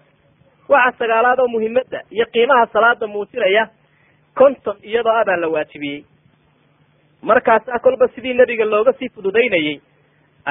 waxa 0.73 0.97
sagaalaad 1.01 1.39
oo 1.43 1.47
muhimadda 1.55 1.99
iyo 2.15 2.25
qiimaha 2.33 2.65
salaada 2.75 3.07
muujinaya 3.15 3.63
konton 4.39 4.77
iyadoo 4.89 5.11
abaa 5.21 5.37
la 5.43 5.47
waajibiyey 5.55 5.99
markaasa 7.29 7.79
kolba 7.85 8.07
sidii 8.15 8.33
nebiga 8.39 8.65
looga 8.73 8.93
sii 8.99 9.09
fududaynayey 9.15 9.75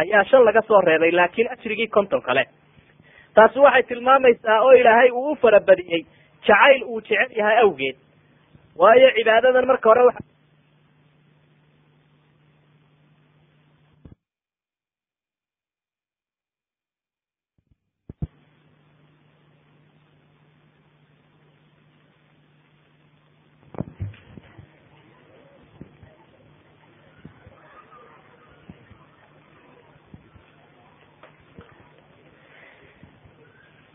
ayaa 0.00 0.25
shan 0.31 0.45
laga 0.49 0.62
soo 0.69 0.81
reebay 0.88 1.11
laakiin 1.19 1.49
ajrigii 1.54 1.88
konton 1.97 2.23
kale. 2.28 2.45
Taasi 3.35 3.59
waxay 3.66 3.83
tilmaamaysaa 3.90 4.59
oo 4.66 4.73
ilaahay 4.81 5.11
uu 5.11 5.31
u 5.33 5.37
farabadiyey 5.43 6.02
jacayl 6.47 6.83
uu 6.93 7.00
jecel 7.00 7.31
yahay 7.38 7.59
awgeed. 7.64 7.97
Waayo 8.83 9.11
cibaadadan 9.16 9.66
marka 9.71 9.88
hore 9.90 10.02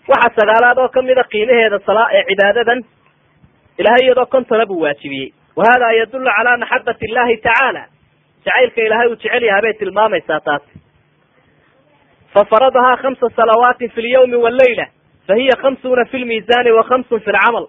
wa 0.10 0.16
waxa 0.16 0.36
sagaalaad 0.40 0.78
oo 0.84 0.90
kamida 0.98 1.24
qiimaheeda 1.32 1.80
sala 1.88 2.04
ee 2.18 2.24
cibaadadan 2.30 2.80
ilahay 3.82 4.04
iyadoo 4.06 4.26
kontona 4.26 4.66
buu 4.70 4.82
waajibiyey. 4.86 5.30
Wa 5.56 5.64
hada 5.70 5.92
yadullu 6.00 6.30
calaa 6.38 6.58
maxabati 6.64 7.06
illahi 7.10 7.38
tacaala. 7.46 7.84
Jacaylka 8.46 8.82
ilaahay 8.88 9.08
uu 9.08 9.16
jecel 9.16 9.44
yahay 9.44 9.62
bay 9.62 9.74
tilmaamaysaa 9.74 10.40
taasi 10.48 10.80
fafaradahaa 12.34 12.98
khamsa 12.98 13.30
salawaatin 13.36 13.90
fi 13.96 14.02
lyawmi 14.02 14.36
wallayla 14.36 14.86
fahiya 15.28 15.56
khamsuuna 15.62 16.06
fi 16.12 16.18
lmiisani 16.18 16.72
wa 16.72 16.84
khamsun 16.84 17.20
fi 17.26 17.32
lcamal 17.32 17.68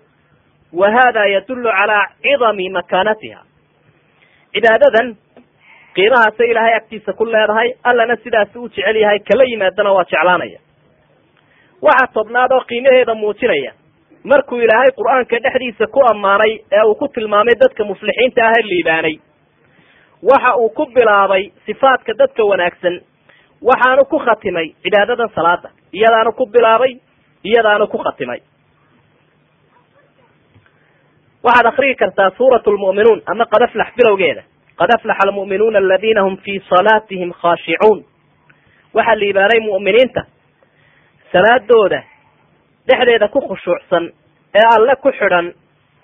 wa 0.73 0.91
hada 0.91 1.27
yadullu 1.27 1.69
calaa 1.79 2.07
cidami 2.23 2.69
makaanatiha 2.71 3.41
cibaadadan 4.55 5.17
qiimahaasay 5.95 6.51
ilaahay 6.51 6.75
agtiisa 6.81 7.13
ku 7.13 7.25
leedahay 7.25 7.73
allana 7.83 8.17
sidaasi 8.25 8.59
u 8.59 8.69
jecel 8.69 8.97
yahay 8.97 9.19
kala 9.31 9.45
yimaadana 9.45 9.93
waa 9.93 10.05
jeclaanaya 10.05 10.59
waxaa 11.87 12.13
tobnaad 12.17 12.53
oo 12.53 12.61
qiimaheeda 12.71 13.15
muujinaya. 13.15 13.73
Markuu 14.31 14.59
ilaahay 14.65 14.91
qur'aanka 14.99 15.37
dhexdiisa 15.45 15.87
ku 15.95 16.01
ammaanay 16.11 16.53
ee 16.77 16.83
uu 16.89 16.95
ku 16.95 17.09
tilmaamay 17.09 17.55
dadka 17.63 17.85
muflixiinta 17.91 18.41
ah 18.49 18.53
ee 18.59 18.63
liibaanay 18.71 19.15
waxa 20.31 20.51
uu 20.63 20.69
ku 20.79 20.85
bilaabay 20.97 21.45
sifaadka 21.67 22.13
dadka 22.21 22.43
wanaagsan 22.51 23.01
waxaanu 23.69 24.05
ku 24.13 24.19
khatimay 24.27 24.67
cibaadadan 24.85 25.29
salaada 25.37 25.69
iyadaanu 25.99 26.33
ku 26.41 26.45
bilaabay 26.55 26.93
iyadaanu 27.45 27.87
ku 27.93 27.99
khatimay. 28.05 28.41
Waxaad 31.45 31.67
akriyi 31.73 31.95
kartaa 32.03 32.31
suurat 32.37 32.67
lmu'minuun 32.67 33.23
ama 33.27 33.45
qad 33.53 33.63
aflax 33.67 33.89
bilowgeeda. 33.97 34.43
Qad 34.79 34.91
aflaxa 34.97 35.23
almu'minuuna 35.29 35.79
aladina 35.79 36.23
hum 36.27 36.37
fii 36.45 36.61
salaatihim 36.69 37.33
khaashicuun 37.41 37.99
waxaa 38.97 39.15
liibaanay 39.23 39.61
mu'miniinta 39.69 40.23
salaadooda 41.33 42.03
dhexdeeda 42.89 43.29
ku 43.29 43.41
khushuucsan 43.49 44.11
ee 44.55 44.65
alle 44.77 44.97
ku 45.03 45.13
xidhan 45.13 45.53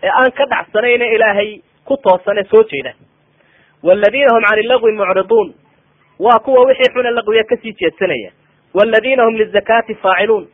ee 0.02 0.10
aan 0.20 0.30
ka 0.38 0.44
dhacsanayna 0.52 1.04
ilaahay 1.16 1.60
ku 1.84 1.96
toosan 1.96 2.38
ee 2.38 2.44
soo 2.50 2.62
jeeda. 2.72 2.92
Waladiina 3.82 4.30
hum 4.34 4.42
cani 4.50 4.62
lagwi 4.62 4.92
mucriduun 4.92 5.54
waa 6.18 6.38
kuwa 6.44 6.66
wixii 6.68 6.92
xuna 6.94 7.10
laqwiya 7.10 7.44
ka 7.44 7.56
sii 7.56 7.72
jeedsanaya. 7.80 8.30
Waladiina 8.74 9.24
hum 9.24 9.34
lizakaati 9.36 9.94
faaciluun 9.94 10.46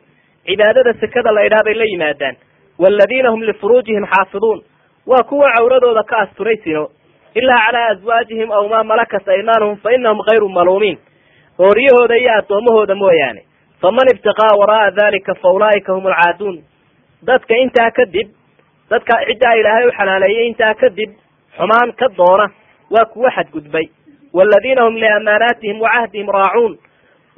cibaadada 0.45 0.93
sekada 0.99 1.31
la 1.31 1.45
idhaha 1.45 1.63
bay 1.63 1.73
la 1.73 1.85
yimaadaan. 1.85 2.35
Waladiina 2.79 3.29
hum 3.29 3.43
lifuruujihim 3.43 4.05
xaafiduun 4.05 4.63
waa 5.07 5.23
kuwa 5.23 5.51
cawradooda 5.55 6.03
ka 6.03 6.17
asturay 6.17 6.57
sino 6.63 6.89
ilaa 7.35 7.65
calaa 7.65 7.87
aswaajihim 7.93 8.51
aw 8.51 8.67
maa 8.69 8.83
malakat 8.83 9.27
aymaanuhum 9.27 9.77
fa 9.77 9.91
inahum 9.93 10.19
hayru 10.27 10.49
maluumiin. 10.49 10.97
Ooriyahooda 11.59 12.15
iyo 12.17 12.31
addoomahooda 12.37 12.95
mooyaane 12.95 13.41
faman 13.83 14.07
ibtiqaa 14.13 14.53
wara'a 14.61 14.91
dalika 14.99 15.35
fa 15.41 15.49
ulaa'ika 15.57 15.93
hum 15.95 16.05
alcaaduun. 16.11 16.57
Dadka 17.27 17.55
intaa 17.63 17.91
kadib 17.97 18.27
dadka 18.91 19.13
ciddaa 19.27 19.53
ilaahay 19.59 19.85
u 19.87 19.91
xalaaleeyey 19.97 20.47
intaa 20.51 20.73
kadib 20.83 21.11
xumaan 21.57 21.91
ka 21.99 22.07
doona 22.17 22.47
waa 22.93 23.05
kuwa 23.13 23.31
xadgudbay. 23.37 23.85
Waladiina 24.37 24.83
hum 24.85 24.95
liamaanaatihim 25.03 25.81
wa 25.81 25.89
cahdihim 25.95 26.27
raacuun. 26.37 26.73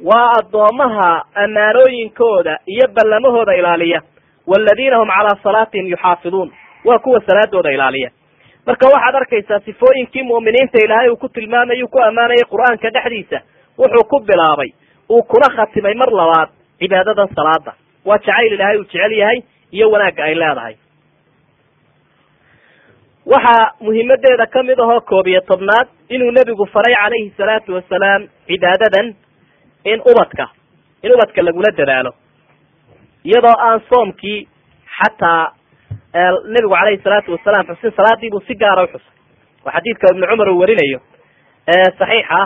Waa 0.10 0.30
addoomaha 0.40 1.10
ammaanooyinkooda 1.44 2.60
iyo 2.74 2.88
ballamahooda 2.96 3.56
ilaaliya. 3.56 4.02
Waladiina 4.48 4.98
hum 4.98 5.08
calaa 5.18 5.38
salaatihim 5.44 5.88
yuxaafiduun. 5.88 6.52
Waa 6.86 7.00
kuwa 7.00 7.22
salaadooda 7.28 7.72
ilaaliya. 7.72 8.10
Marka 8.66 8.88
waxaad 8.94 9.16
arkaysaa 9.16 9.60
sifooyinkii 9.66 10.24
mu'miniinta 10.24 10.78
ilaahay 10.86 11.10
uu 11.10 11.18
ku 11.18 11.30
tilmaamayy 11.30 11.84
ku 11.88 12.00
ammaanayay 12.08 12.46
qur'aanka 12.54 12.90
dhexdiisa 12.96 13.40
wuxuu 13.78 14.04
ku 14.10 14.20
bilaabay 14.30 14.70
uu 15.09 15.24
kuna 15.31 15.47
khatimay 15.57 15.93
mar 16.01 16.09
labaad 16.19 16.50
cibaadadan 16.79 17.27
salaada 17.38 17.74
waa 18.05 18.17
jacayl 18.25 18.53
ilaahay 18.57 18.77
uu 18.77 18.83
jecel 18.93 19.12
yahay 19.21 19.39
iyo 19.71 19.89
wanaagga 19.93 20.24
ay 20.29 20.35
leedahay. 20.41 20.75
Waxaa 23.25 23.71
muhimadeeda 23.81 24.45
ka 24.53 24.63
mid 24.63 24.79
ahoo 24.79 25.01
koob 25.01 25.27
iyo 25.27 25.41
tobnaad 25.41 25.88
inuu 26.09 26.31
nebigu 26.31 26.65
faray 26.74 26.95
calayhi 26.95 27.33
salaatu 27.38 27.74
wasalaam 27.77 28.27
cibaadadan 28.47 29.07
in 29.91 30.00
ubadka 30.12 30.45
in 31.03 31.12
ubadka 31.15 31.41
lagula 31.47 31.71
dadaalo. 31.79 32.12
Iyadoo 33.25 33.55
aan 33.67 33.81
soomkii 33.89 34.39
xataa 34.97 35.43
nebigu 36.53 36.75
calayhi 36.75 37.01
salaatu 37.05 37.31
wasalaam 37.35 37.65
xusin 37.71 37.91
salaadii 37.97 38.29
buu 38.33 38.43
si 38.47 38.53
gaara 38.63 38.83
uxusay 38.83 39.13
oo 39.65 39.71
xadiidka 39.75 40.07
ibnu 40.13 40.27
cumar 40.31 40.50
uu 40.53 40.59
warinayo 40.62 41.00
saxiixa 42.00 42.39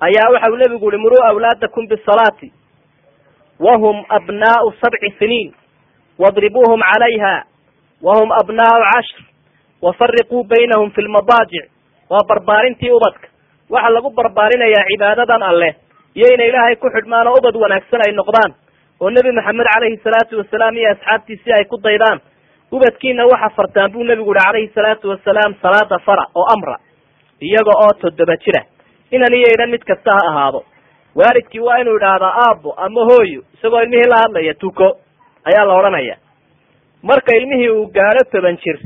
ayaa 0.00 0.30
waxa 0.34 0.50
uu 0.52 0.56
nebigu 0.56 0.86
uhi 0.86 0.96
muruu 0.96 1.22
awlaadakum 1.30 1.86
bisalaati 1.88 2.52
wahum 3.60 4.04
abnaau 4.08 4.72
sabci 4.80 5.10
siniin 5.18 5.54
wadribuuhum 6.18 6.80
calayha 6.90 7.34
wahum 8.02 8.30
abnaau 8.40 8.80
cashr 8.92 9.22
wafariquu 9.82 10.44
baynahum 10.44 10.90
fi 10.90 11.02
lmadaajic 11.02 11.66
waa 12.10 12.24
barbaarintii 12.28 12.90
ubadka. 12.90 13.28
Waxaa 13.70 13.90
lagu 13.94 14.10
barbaarinayaa 14.10 14.86
cibaadadan 14.90 15.42
alleh 15.42 15.74
iyo 16.14 16.26
inay 16.34 16.48
ilaahay 16.48 16.76
ku 16.76 16.88
xidhmaan 16.90 17.26
oo 17.28 17.36
ubad 17.38 17.56
wanaagsan 17.56 18.00
ay 18.06 18.12
noqdaan 18.16 18.54
oo 19.00 19.10
nebi 19.10 19.32
maxamed 19.38 19.66
calayhi 19.74 20.00
salaatu 20.04 20.38
wasalaam 20.40 20.76
iyo 20.76 20.90
asxaabtiisii 20.94 21.52
ay 21.52 21.64
ku 21.64 21.76
daydaan. 21.82 22.20
Ubadkiina 22.72 23.26
waxa 23.26 23.50
fartaan 23.56 23.92
buu 23.92 24.04
nebigu 24.04 24.30
uhi 24.30 24.40
calayhi 24.40 24.70
salaatu 24.74 25.10
wasalaam 25.12 25.54
salaada 25.62 25.98
fara 26.06 26.24
oo 26.34 26.46
amra 26.54 26.76
iyaga 27.40 27.72
oo 27.84 27.92
toddoba 28.00 28.36
jira 28.44 28.62
inan 29.10 29.34
iyo 29.34 29.48
idhan 29.54 29.70
mid 29.70 29.84
kasta 29.84 30.10
ha 30.16 30.28
ahaado. 30.30 30.64
Waalidkii 31.14 31.60
waa 31.60 31.78
inuu 31.80 31.96
idhaahdaa 31.96 32.34
aabbo 32.46 32.72
ama 32.76 33.00
hooyo 33.10 33.42
isagoo 33.54 33.80
ilmihii 33.82 34.10
la 34.12 34.16
hadlaya 34.22 34.54
tuko 34.54 34.88
ayaa 35.44 35.64
la 35.64 35.74
odhanaya. 35.74 36.16
Marka 37.02 37.36
ilmihii 37.36 37.68
uu 37.70 37.86
gaadho 37.86 38.24
toban 38.32 38.56
jir 38.64 38.78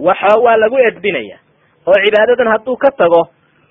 waxa 0.00 0.36
waa 0.44 0.56
lagu 0.56 0.78
edbinaya 0.88 1.38
oo 1.86 1.94
cibaadadan 2.04 2.48
hadduu 2.52 2.76
ka 2.76 2.90
tago 2.90 3.22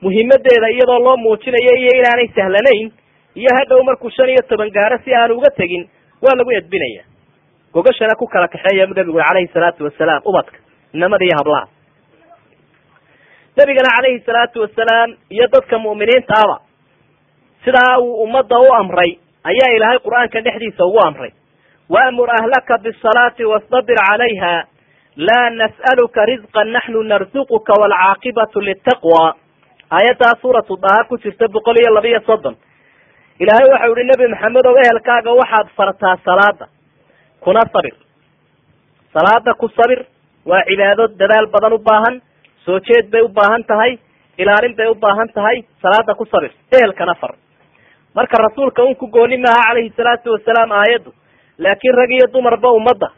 muhimadeeda 0.01 0.69
iyadoo 0.75 0.99
loo 1.05 1.17
muujinayo 1.17 1.73
iyo 1.81 1.91
inaanay 1.99 2.27
sahlanayn 2.35 2.91
iyo 3.35 3.49
hadhow 3.59 3.83
markuu 3.83 4.09
shan 4.09 4.29
iyo 4.29 4.41
toban 4.49 4.69
gaadho 4.71 4.97
si 5.05 5.13
aanu 5.15 5.35
uga 5.37 5.49
tegin 5.57 5.89
waa 6.21 6.35
lagu 6.39 6.51
edbinaya. 6.59 7.03
Gogashana 7.73 8.15
ku 8.15 8.27
kala 8.27 8.47
kaxeeya 8.47 8.87
nebigu 8.87 9.19
calayhi 9.19 9.47
salaatu 9.53 9.83
wasalaam 9.83 10.21
ubadka 10.25 10.57
inamada 10.93 11.25
iyo 11.25 11.35
hablaha 11.39 11.67
nebigana 13.57 13.89
calayhi 13.97 14.19
salaatu 14.27 14.61
wasalaam 14.65 15.09
iyo 15.35 15.47
dadka 15.53 15.79
mu'miniintaaba 15.85 16.57
sidaa 17.65 17.97
uu 17.99 18.23
ummadda 18.23 18.59
u 18.59 18.73
amray 18.79 19.11
ayaa 19.51 19.71
ilaahay 19.77 19.99
qur'aanka 20.05 20.41
dhexdiisa 20.45 20.83
ugu 20.89 20.99
amray. 21.07 21.31
Waamur 21.89 22.29
ahlaka 22.39 22.77
bisalaati 22.85 23.43
wastabir 23.51 23.97
calayha 24.09 24.53
laa 25.27 25.49
nas'aluka 25.61 26.25
risqan 26.29 26.67
naxnu 26.75 27.03
narzuquka 27.11 27.73
waalcaaqibatu 27.81 28.59
litaqwa 28.67 29.23
aayaddaa 29.97 30.33
suuratu 30.41 30.77
daha 30.85 31.03
ku 31.09 31.17
jirta 31.23 31.47
boqol 31.55 31.77
iyo 31.81 31.93
laba 31.97 32.07
iyo 32.07 32.21
soddon. 32.29 32.55
Ilaahay 33.39 33.67
waxau 33.73 33.93
yihi 33.97 34.07
nebi 34.11 34.27
maxamed 34.33 34.65
ow 34.71 34.75
ehelkaaga 34.83 35.31
waxaad 35.41 35.67
fartaa 35.77 36.15
salaada 36.25 36.65
kuna 37.43 37.61
sabir. 37.73 37.95
Salaada 39.13 39.53
ku 39.61 39.67
sabir 39.77 40.05
waa 40.45 40.63
cibaado 40.69 41.07
dadaal 41.21 41.47
badan 41.53 41.73
u 41.73 41.77
baahan 41.89 42.15
soo 42.65 42.79
jeed 42.87 43.09
bay 43.13 43.21
baahan 43.39 43.63
tahay 43.71 43.91
ilaalin 44.37 44.75
bay 44.79 44.87
u 44.87 44.95
baahan 45.05 45.29
tahay 45.37 45.57
salaada 45.81 46.13
ku 46.19 46.25
sabir 46.33 46.51
ehelkana 46.77 47.15
far 47.21 47.33
marka 48.15 48.37
rasuulka 48.47 48.83
un 48.89 48.95
ku 48.95 49.07
gooni 49.15 49.37
maaha 49.45 49.63
calayhi 49.69 49.93
salaatu 49.99 50.31
wasalaam 50.35 50.71
aayaddu 50.81 51.11
laakiin 51.65 51.95
rag 52.01 52.11
iyo 52.17 52.27
dumarba 52.33 52.69
ummadda 52.79 53.09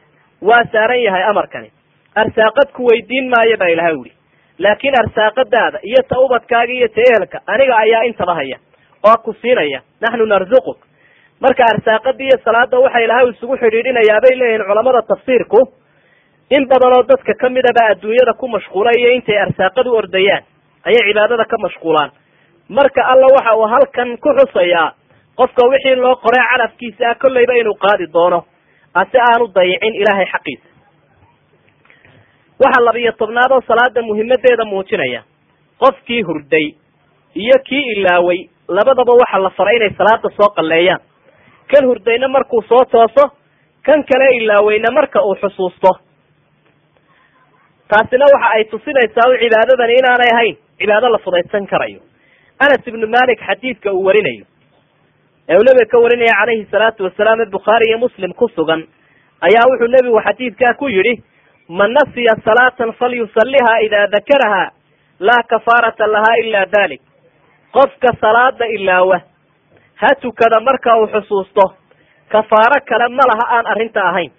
waa 0.41 0.63
saaran 0.71 1.01
yahay 1.01 1.23
amarkani. 1.31 1.69
Arsaaqad 2.21 2.69
ku 2.75 2.85
weydiin 2.89 3.29
maayo 3.33 3.57
baa 3.61 3.67
ilahay 3.73 3.93
uhi 4.01 4.11
laakiin 4.65 4.93
arsaaqadaada 5.01 5.79
iyo 5.89 6.01
ta 6.09 6.19
ubadkaaga 6.25 6.73
iyo 6.77 6.87
ta 6.95 7.01
ehelka 7.09 7.37
aniga 7.53 7.75
ayaa 7.83 8.03
intaba 8.09 8.33
haya 8.39 8.57
oo 9.09 9.17
ku 9.25 9.33
siinaya 9.41 9.81
naxnu 10.01 10.25
narzuquk. 10.33 10.77
Marka 11.41 11.63
arsaaqada 11.73 12.23
iyo 12.27 12.37
salaada 12.45 12.79
waxa 12.85 12.99
ilahay 13.05 13.29
isugu 13.33 13.57
xidhiidhinayaa 13.63 14.21
bay 14.25 14.35
leeyihiin 14.41 14.65
culamada 14.69 15.01
tafsiirku 15.11 15.59
in 16.49 16.63
badan 16.71 16.93
oo 16.97 17.03
dadka 17.03 17.33
kamidaba 17.41 17.81
adduunyada 17.91 18.33
ku 18.39 18.47
mashquula 18.47 18.91
iyo 18.99 19.09
intay 19.17 19.37
arsaaqadu 19.45 19.95
ordayaan 19.99 20.43
ayay 20.87 21.03
cibaadada 21.09 21.45
ka 21.45 21.57
mashquulaan. 21.65 22.11
Marka 22.69 23.01
alla 23.11 23.27
waxa 23.35 23.55
uu 23.57 23.67
halkan 23.73 24.17
ku 24.17 24.29
xusayaa 24.39 24.93
qofka 25.39 25.67
wixii 25.71 25.95
loo 25.95 26.15
qoray 26.23 26.43
calafkiisa 26.51 27.03
ah 27.11 27.15
kolleyba 27.21 27.53
inuu 27.61 27.75
qaadi 27.83 28.07
doono 28.13 28.39
ase 28.93 29.17
aanu 29.27 29.47
dayicin 29.55 29.93
ilaahay 30.01 30.25
xaqiisa. 30.33 30.67
Waxaa 32.63 32.85
labiyo 32.87 33.11
tobnaad 33.11 33.51
oo 33.51 33.61
salaada 33.67 34.01
muhimadeeda 34.01 34.65
muujinaya 34.65 35.21
qofkii 35.83 36.21
hurday 36.27 36.67
iyo 37.35 37.57
kii 37.67 37.85
ilaaway 37.95 38.39
labadaba 38.67 39.13
waxa 39.21 39.39
la 39.45 39.49
faray 39.49 39.75
inay 39.77 39.93
salaada 39.97 40.29
soo 40.37 40.49
qalleeyaan. 40.57 40.99
Kan 41.71 41.85
hurdayna 41.89 42.27
markuu 42.27 42.61
soo 42.69 42.85
tooso 42.91 43.23
kan 43.85 44.03
kale 44.09 44.27
ilaaweyna 44.39 44.91
marka 44.97 45.19
uu 45.23 45.35
xusuusto 45.41 45.89
taasina 47.91 48.25
waxa 48.33 48.49
ay 48.55 48.63
tusinaysaa 48.73 49.29
u 49.31 49.37
cibaadadani 49.43 49.93
inaanay 50.01 50.31
ahayn. 50.33 50.55
Cibaado 50.79 51.09
la 51.09 51.17
fudaysan 51.25 51.67
karayo. 51.67 51.99
Anas 52.59 52.87
ibnu 52.87 53.07
malik 53.07 53.39
xadiidka 53.47 53.93
uu 53.93 54.03
warinayo. 54.07 54.45
Ee 55.49 55.55
uu 55.57 55.63
nebiga 55.67 55.85
ka 55.91 55.97
warinaya 56.03 56.33
calayhi 56.39 56.65
salaatu 56.71 57.03
wasalaam 57.07 57.41
ee 57.41 57.45
bukhaari 57.55 57.85
iyo 57.89 57.97
muslim 58.05 58.33
ku 58.33 58.47
sugan 58.55 58.81
ayaa 59.47 59.65
wuxuu 59.71 59.87
nebigu 59.95 60.19
xadiidkaa 60.27 60.73
ku 60.79 60.87
yidhi 60.89 61.13
man 61.69 61.91
nasiya 61.97 62.35
salaatan 62.47 62.91
falyusaliha 62.99 63.73
ida 63.85 64.07
dakaraha 64.15 64.63
laa 65.19 65.43
kafaarata 65.51 66.07
laha 66.15 66.33
ila 66.43 66.65
dalik 66.75 67.01
qofka 67.77 68.07
salaada 68.21 68.65
ilaawa 68.77 69.21
ha 70.01 70.09
tukada 70.21 70.59
marka 70.67 70.97
uu 70.99 71.07
xusuusto 71.15 71.65
kafaaro 72.33 72.79
kale 72.89 73.07
ma 73.17 73.23
laha 73.31 73.45
aan 73.57 73.65
arrinta 73.73 74.01
ahayn 74.09 74.31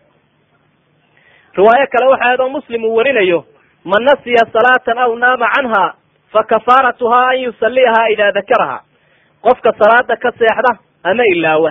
riwaayo 1.59 1.87
kale 1.93 2.07
waxa 2.13 2.31
adoo 2.35 2.49
muslim 2.57 2.85
uu 2.85 2.95
warinayo 2.99 3.45
man 3.91 4.03
nasiya 4.09 4.45
salaatan 4.55 4.99
aw 5.05 5.13
naama 5.23 5.49
canha 5.55 5.85
fa 6.33 6.43
kafaaratuha 6.51 7.21
an 7.31 7.39
yusaliha 7.45 8.01
ida 8.13 8.33
dakaraha. 8.39 8.79
Qofka 9.47 9.71
salaada 9.81 10.17
ka 10.23 10.31
seexda 10.39 10.73
ama 11.11 11.23
ilaawa 11.35 11.71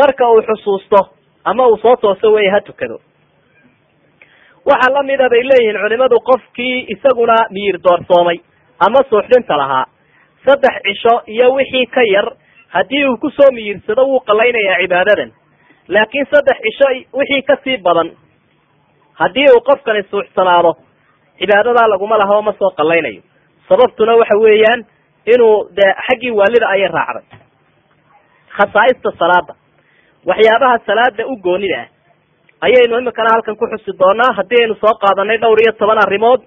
marka 0.00 0.24
uu 0.30 0.42
xusuusto 0.48 1.00
ama 1.44 1.66
uu 1.68 1.76
soo 1.82 1.96
tooso 1.96 2.32
wey 2.32 2.48
ha 2.54 2.60
tukado. 2.60 3.00
Waxaa 4.66 4.92
lamida 4.94 5.28
bay 5.32 5.42
leeyihiin 5.50 5.80
culimadu 5.82 6.18
qofkii 6.30 6.86
isaguna 6.94 7.36
miyir 7.50 7.78
doorsoomay 7.84 8.38
ama 8.86 9.00
suuxdinta 9.10 9.56
lahaa. 9.56 9.86
Saddex 10.46 10.74
cisho 10.86 11.14
iyo 11.26 11.52
wixii 11.54 11.86
ka 11.86 12.02
yar 12.14 12.28
haddii 12.74 13.04
uu 13.08 13.16
ku 13.16 13.30
soo 13.30 13.50
miyirsado 13.52 14.02
wuu 14.06 14.20
qalaynayaa 14.20 14.78
cibaadadan. 14.82 15.30
Laakiin 15.88 16.26
saddex 16.34 16.58
cisho 16.66 16.88
wixii 17.18 17.42
ka 17.42 17.56
sii 17.64 17.76
badan 17.76 18.10
haddii 19.20 19.46
uu 19.54 19.60
qofkani 19.68 20.02
suuxsanaado 20.10 20.72
cibaadadaa 21.38 21.88
laguma 21.92 22.16
laha 22.22 22.34
oo 22.38 22.42
ma 22.48 22.52
soo 22.60 22.70
qalaynayo 22.78 23.22
sababtuna 23.68 24.14
waxa 24.20 24.38
weeyaan 24.44 24.80
inuu 25.34 25.68
dee 25.76 25.92
xaggii 26.06 26.30
waalida 26.38 26.66
ayay 26.74 26.88
raacday. 26.96 27.38
Khasaa'ista 28.56 29.10
salaada 29.20 29.54
waxyaabaha 30.28 30.78
salaada 30.86 31.26
u 31.26 31.36
goonida 31.46 31.78
ah. 31.82 31.88
Ayaynu 32.66 32.98
imikana 33.02 33.30
halkan 33.34 33.56
ku 33.56 33.66
xusi 33.72 33.92
doonaa 33.98 34.32
haddii 34.38 34.60
aynu 34.62 34.74
soo 34.82 34.94
qaadanay 35.02 35.38
dhowr 35.42 35.58
iyo 35.62 35.72
toban 35.72 35.98
arrimood 36.04 36.40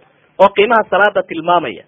oo 0.43 0.49
qiimaha 0.55 0.83
salaada 0.89 1.23
tilmaamaya. 1.23 1.83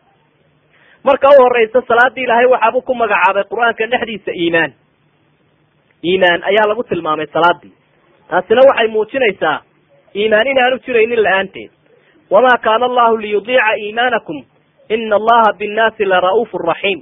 Marka 1.04 1.28
u 1.30 1.44
horeysa 1.44 1.82
salaadii 1.88 2.24
ilaahay 2.24 2.46
waxaabuu 2.54 2.82
ku 2.82 2.94
magacaabay 3.02 3.44
qur'aanka 3.52 3.88
dhexdiisa 3.92 4.32
iimaan. 4.42 4.72
Iimaan 6.04 6.44
ayaa 6.50 6.68
lagu 6.70 6.84
tilmaamay 6.84 7.28
salaadii. 7.36 7.74
Taasina 8.30 8.62
waxay 8.70 8.88
muujinaysaa 8.88 9.62
iimaan 10.22 10.48
inaanu 10.54 10.78
jiraynin 10.86 11.22
la'aanteed. 11.28 11.72
Wamaa 12.34 12.58
kaana 12.66 12.86
allahu 12.90 13.18
liyudiica 13.24 13.72
iimaanakum 13.84 14.38
ina 14.96 15.16
allaha 15.20 15.50
binnaasi 15.60 16.06
la 16.12 16.20
ra'uufu 16.28 16.58
raxiim. 16.72 17.00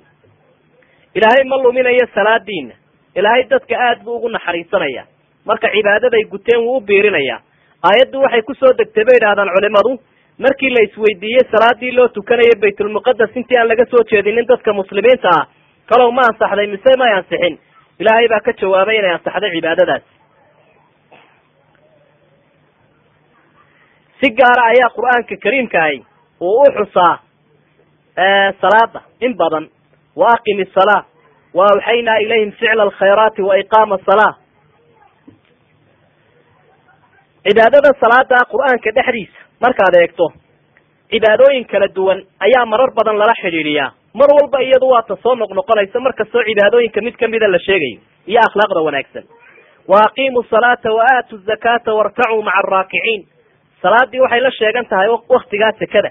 Ilaahay 1.17 1.43
ma 1.49 1.57
luminayo 1.63 2.05
salaadiina 2.15 2.73
ilaahay 3.19 3.43
dadka 3.51 3.75
aad 3.87 3.99
buu 4.05 4.15
ugu 4.17 4.29
naxariisanaya. 4.35 5.03
Marka 5.45 5.67
cibaadaday 5.75 6.23
guteen 6.33 6.61
wuu 6.65 6.77
u 6.77 6.81
biirinayaa 6.87 7.39
aayaddu 7.89 8.21
waxay 8.25 8.41
ku 8.49 8.53
soo 8.61 8.73
degtay 8.79 9.05
bay 9.07 9.17
idhahdaan 9.19 9.49
culimadu 9.55 9.91
markii 10.45 10.69
la 10.75 10.81
isweydiiyey 10.87 11.43
salaadii 11.53 11.91
loo 11.97 12.07
tukanayay 12.17 12.55
baytulmuqadas 12.63 13.35
intii 13.39 13.57
aan 13.59 13.67
laga 13.71 13.85
soo 13.91 14.03
jeedinin 14.11 14.47
dadka 14.51 14.73
muslimiinta 14.79 15.29
ah 15.39 15.45
kalow 15.91 16.09
ma 16.17 16.21
ansaxday 16.29 16.67
mise 16.73 16.91
may 17.01 17.11
ansixin 17.19 17.55
ilaahay 18.01 18.27
baa 18.33 18.41
ka 18.47 18.51
jawaabay 18.61 18.97
inay 19.01 19.13
ansaxday 19.17 19.51
cibaadadaas 19.55 20.03
si 24.25 24.29
gaara 24.39 24.63
ayaa 24.73 24.89
qur'aanka 24.97 25.35
kariimka 25.43 25.77
ahi 25.87 25.99
uu 26.41 26.61
u 26.61 26.71
xusaa 26.77 27.13
salaada 28.61 28.99
in 29.25 29.33
badan 29.41 29.65
wa 30.19 30.27
aqim 30.35 30.59
isalaa 30.65 31.03
wa 31.57 31.65
awxaynaa 31.71 32.17
ilayhim 32.25 32.51
ficla 32.59 32.83
alkhayraati 32.87 33.41
wa 33.49 33.57
iqaama 33.63 33.95
asalaa 34.01 34.33
cibaadada 37.47 37.91
salaada 38.03 38.39
qur'aanka 38.53 38.89
dhexdiisa 38.97 39.39
markaad 39.63 39.95
eegto 40.01 40.25
cibaadooyin 41.11 41.65
kala 41.71 41.87
duwan 41.95 42.19
ayaa 42.45 42.65
marar 42.71 42.91
badan 42.97 43.17
lala 43.21 43.33
xidhiidhiyaa. 43.41 43.91
Mar 44.19 44.29
walba 44.37 44.59
iyadu 44.67 44.87
waa 44.93 45.03
ta 45.09 45.15
soo 45.23 45.35
noqnoqonaysa 45.41 45.99
markastoo 45.99 46.43
cibaadooyinka 46.49 47.01
mid 47.07 47.15
kamida 47.21 47.47
la 47.47 47.59
sheegayo 47.67 47.99
iyo 48.27 48.39
akhlaaqda 48.47 48.81
wanaagsan. 48.87 49.23
Wa 49.91 49.97
aqimu 50.07 50.43
salaata 50.49 50.89
wa 50.97 51.03
aatu 51.13 51.37
zakata 51.49 51.93
warkacuu 51.99 52.41
maca 52.47 52.57
araakiciin 52.63 53.21
salaadii 53.85 54.19
waxay 54.25 54.41
la 54.45 54.51
sheegan 54.59 54.85
tahay 54.91 55.09
waktigaa 55.35 55.71
sekada. 55.81 56.09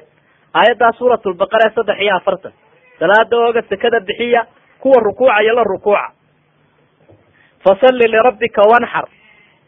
Aayaddaa 0.58 0.92
suurat 0.98 1.22
lbaqara 1.32 1.66
ee 1.70 1.74
saddex 1.78 1.98
iyo 2.04 2.14
afartan. 2.16 2.52
Salaada 2.98 3.37
ooga 3.46 3.62
sekada 3.70 4.00
bixiya 4.08 4.42
kuwa 4.82 5.00
rukuucaya 5.06 5.52
la 5.58 5.64
rukuuca. 5.72 6.04
Fasalli 7.64 8.06
lirabbika 8.14 8.62
wanxar 8.72 9.06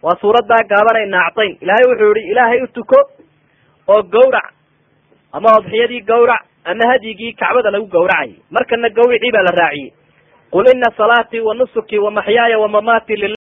waa 0.03 0.17
suuraddaa 0.21 0.63
gaabanay 0.71 1.07
naactayn 1.15 1.53
ilaahay 1.65 1.87
wuxuu 1.91 2.15
yihi 2.17 2.31
ilaahay 2.33 2.61
u 2.63 2.67
tuko 2.77 2.99
oo 3.95 4.03
gawrac 4.15 4.47
ama 5.33 5.49
odxiyadii 5.59 6.01
gawrac 6.11 6.43
ama 6.65 6.85
hadyigii 6.93 7.33
kacbada 7.41 7.71
lagu 7.75 7.87
gawracayay 7.95 8.35
markana 8.57 8.89
gawricii 8.99 9.33
baa 9.37 9.43
la 9.49 9.53
raaciyey 9.61 9.91
qul 10.53 10.67
ina 10.75 10.91
salaatii 10.97 11.41
wa 11.49 11.55
nusuki 11.55 11.99
wa 11.99 12.11
maxyaaya 12.11 12.59
wa 12.59 12.69
mamaati 12.69 13.17